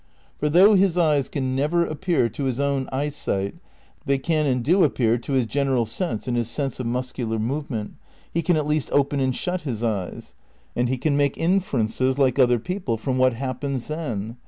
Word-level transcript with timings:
For 0.39 0.49
though 0.49 0.73
his 0.73 0.97
eyes 0.97 1.29
can 1.29 1.55
never 1.55 1.85
appear 1.85 2.27
to 2.27 2.45
his 2.45 2.59
own 2.59 2.89
eyesight 2.91 3.53
they 4.07 4.17
can 4.17 4.47
and 4.47 4.63
do 4.63 4.83
appear 4.83 5.19
to 5.19 5.33
his 5.33 5.45
general 5.45 5.85
sense 5.85 6.27
and 6.27 6.35
his 6.35 6.49
sense 6.49 6.79
of 6.79 6.87
muscular 6.87 7.37
movement. 7.37 7.93
He 8.33 8.41
can 8.41 8.57
at 8.57 8.65
least 8.65 8.89
open 8.93 9.19
and 9.19 9.35
shut 9.35 9.61
his 9.61 9.83
eyes. 9.83 10.33
And 10.75 10.89
he 10.89 10.97
can 10.97 11.15
make 11.15 11.37
inferences, 11.37 12.17
like 12.17 12.39
other 12.39 12.57
people, 12.57 12.97
from 12.97 13.19
what 13.19 13.33
happens 13.33 13.85
then. 13.85 14.37